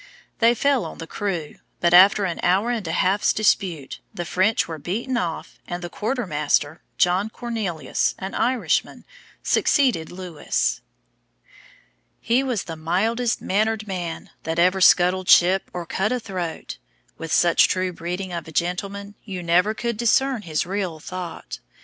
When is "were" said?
4.67-4.79